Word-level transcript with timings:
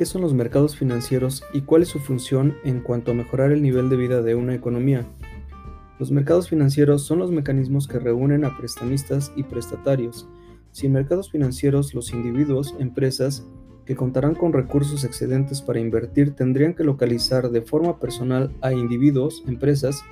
¿qué 0.00 0.06
son 0.06 0.22
los 0.22 0.32
mercados 0.32 0.76
financieros 0.76 1.44
y 1.52 1.60
cuál 1.60 1.82
es 1.82 1.88
su 1.88 1.98
función 1.98 2.56
en 2.64 2.80
cuanto 2.80 3.10
a 3.10 3.14
mejorar 3.14 3.52
el 3.52 3.60
nivel 3.60 3.90
de 3.90 3.98
vida 3.98 4.22
de 4.22 4.34
una 4.34 4.54
economía? 4.54 5.06
Los 5.98 6.10
mercados 6.10 6.48
financieros 6.48 7.02
son 7.02 7.18
los 7.18 7.30
mecanismos 7.30 7.86
que 7.86 7.98
reúnen 7.98 8.46
a 8.46 8.56
prestamistas 8.56 9.30
y 9.36 9.42
prestatarios. 9.42 10.26
Sin 10.72 10.92
mercados 10.92 11.30
financieros, 11.30 11.92
los 11.92 12.14
individuos, 12.14 12.74
empresas, 12.78 13.46
que 13.84 13.94
contarán 13.94 14.34
con 14.34 14.54
recursos 14.54 15.04
excedentes 15.04 15.60
para 15.60 15.80
invertir 15.80 16.34
tendrían 16.34 16.72
que 16.72 16.82
localizar 16.82 17.50
de 17.50 17.60
forma 17.60 18.00
personal 18.00 18.56
a 18.62 18.72
individuos, 18.72 19.44
empresas, 19.46 20.02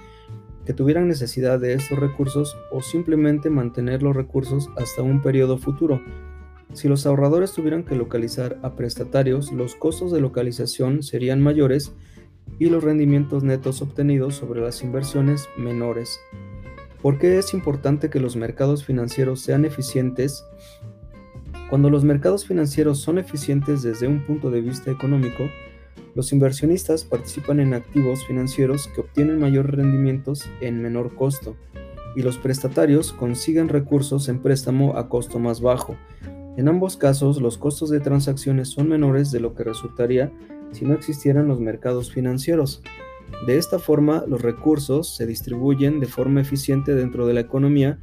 que 0.67 0.75
tuvieran 0.75 1.09
necesidad 1.09 1.59
de 1.59 1.73
estos 1.73 1.99
recursos 1.99 2.59
o 2.73 2.83
simplemente 2.83 3.49
mantener 3.49 4.03
los 4.03 4.15
recursos 4.15 4.69
hasta 4.77 5.01
un 5.01 5.23
periodo 5.23 5.57
futuro. 5.57 6.03
Si 6.75 6.89
los 6.89 7.07
ahorradores 7.07 7.53
tuvieran 7.53 7.85
que 7.85 7.97
localizar 7.97 8.59
a 8.63 8.75
prestatarios, 8.75 9.53
los 9.53 9.75
costos 9.75 10.13
de 10.13 10.21
localización 10.21 11.03
serían 11.03 11.41
mayores 11.41 11.93
y 12.59 12.67
los 12.67 12.85
rendimientos 12.85 13.43
netos 13.43 13.83
obtenidos 13.83 14.35
sobre 14.35 14.61
las 14.61 14.83
inversiones 14.83 15.49
menores. 15.57 16.21
¿Por 17.03 17.19
qué 17.19 17.39
es 17.39 17.55
importante 17.55 18.11
que 18.11 18.21
los 18.21 18.37
mercados 18.37 18.85
financieros 18.85 19.41
sean 19.41 19.65
eficientes? 19.65 20.45
Cuando 21.71 21.91
los 21.91 22.03
mercados 22.03 22.47
financieros 22.47 22.99
son 22.99 23.19
eficientes 23.19 23.83
desde 23.83 24.09
un 24.09 24.27
punto 24.27 24.51
de 24.51 24.61
vista 24.61 24.91
económico, 24.91 25.45
los 26.15 26.33
inversionistas 26.33 27.05
participan 27.05 27.61
en 27.61 27.75
activos 27.75 28.27
financieros 28.27 28.89
que 28.89 29.03
obtienen 29.03 29.39
mayores 29.39 29.71
rendimientos 29.71 30.49
en 30.61 30.83
menor 30.83 31.15
costo 31.15 31.57
y 32.17 32.23
los 32.23 32.39
prestatarios 32.39 33.13
consiguen 33.13 33.69
recursos 33.69 34.29
en 34.29 34.41
préstamo 34.41 34.97
a 34.97 35.09
costo 35.09 35.39
más 35.39 35.61
bajo. 35.61 35.97
En 36.59 36.67
ambos 36.67 36.97
casos, 36.97 37.41
los 37.41 37.57
costos 37.57 37.89
de 37.89 38.01
transacciones 38.01 38.71
son 38.71 38.89
menores 38.89 39.31
de 39.31 39.39
lo 39.39 39.55
que 39.55 39.63
resultaría 39.63 40.33
si 40.73 40.85
no 40.85 40.95
existieran 40.95 41.47
los 41.47 41.61
mercados 41.61 42.11
financieros. 42.11 42.83
De 43.47 43.59
esta 43.59 43.79
forma, 43.79 44.25
los 44.27 44.43
recursos 44.43 45.15
se 45.15 45.25
distribuyen 45.25 46.01
de 46.01 46.07
forma 46.07 46.41
eficiente 46.41 46.97
dentro 46.97 47.29
de 47.29 47.35
la 47.35 47.41
economía 47.43 48.01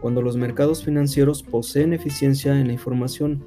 cuando 0.00 0.20
los 0.20 0.36
mercados 0.36 0.84
financieros 0.84 1.44
poseen 1.44 1.92
eficiencia 1.92 2.58
en 2.58 2.66
la 2.66 2.72
información, 2.72 3.44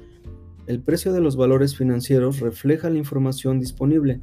el 0.66 0.80
precio 0.80 1.12
de 1.12 1.20
los 1.20 1.36
valores 1.36 1.76
financieros 1.76 2.40
refleja 2.40 2.88
la 2.88 2.96
información 2.96 3.60
disponible. 3.60 4.22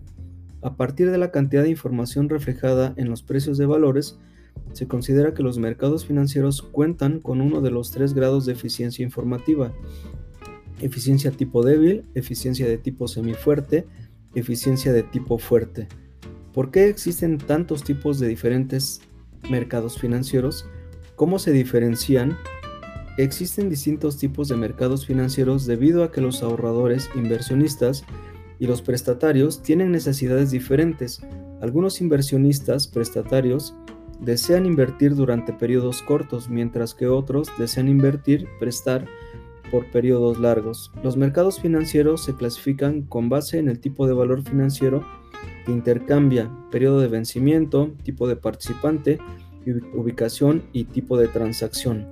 A 0.64 0.78
partir 0.78 1.12
de 1.12 1.20
la 1.20 1.30
cantidad 1.30 1.62
de 1.62 1.70
información 1.70 2.28
reflejada 2.28 2.96
en 2.98 3.08
los 3.08 3.22
precios 3.22 3.60
de 3.60 3.68
valores, 3.68 4.18
se 4.74 4.88
considera 4.88 5.34
que 5.34 5.44
los 5.44 5.58
mercados 5.60 6.06
financieros 6.06 6.62
cuentan 6.62 7.20
con 7.20 7.42
uno 7.42 7.62
de 7.62 7.72
los 7.72 7.92
tres 7.92 8.14
grados 8.14 8.46
de 8.46 8.54
eficiencia 8.54 9.04
informativa. 9.04 9.74
Eficiencia 10.82 11.32
tipo 11.32 11.64
débil, 11.64 12.06
eficiencia 12.16 12.68
de 12.68 12.78
tipo 12.78 13.08
semifuerte, 13.08 13.86
eficiencia 14.36 14.92
de 14.92 15.04
tipo 15.04 15.38
fuerte. 15.38 15.88
¿Por 16.54 16.72
qué 16.72 16.90
existen 16.90 17.38
tantos 17.38 17.84
tipos 17.84 18.20
de 18.20 18.28
diferentes 18.28 19.02
mercados 19.50 19.98
financieros? 20.00 20.66
¿Cómo 21.16 21.40
se 21.40 21.52
diferencian? 21.52 22.38
Existen 23.18 23.70
distintos 23.70 24.18
tipos 24.18 24.48
de 24.48 24.56
mercados 24.56 25.06
financieros 25.06 25.68
debido 25.68 26.04
a 26.04 26.12
que 26.12 26.22
los 26.22 26.42
ahorradores, 26.42 27.10
inversionistas 27.16 28.04
y 28.60 28.66
los 28.66 28.82
prestatarios 28.82 29.62
tienen 29.62 29.92
necesidades 29.92 30.50
diferentes. 30.50 31.22
Algunos 31.62 32.02
inversionistas 32.02 32.88
prestatarios 32.88 33.76
desean 34.24 34.66
invertir 34.66 35.16
durante 35.16 35.54
periodos 35.54 36.02
cortos, 36.02 36.50
mientras 36.50 36.94
que 36.94 37.08
otros 37.08 37.50
desean 37.58 37.88
invertir, 37.88 38.48
prestar 38.60 39.06
por 39.72 39.86
periodos 39.92 40.40
largos. 40.40 40.92
Los 41.04 41.18
mercados 41.18 41.60
financieros 41.60 42.24
se 42.24 42.36
clasifican 42.36 43.04
con 43.04 43.30
base 43.30 43.58
en 43.58 43.70
el 43.70 43.80
tipo 43.80 44.08
de 44.08 44.14
valor 44.14 44.44
financiero 44.44 45.04
que 45.66 45.72
intercambia, 45.72 46.52
periodo 46.72 47.00
de 47.00 47.08
vencimiento, 47.08 47.94
tipo 48.04 48.28
de 48.28 48.36
participante, 48.36 49.18
ubicación 49.94 50.64
y 50.74 50.86
tipo 50.86 51.18
de 51.18 51.28
transacción. 51.28 52.08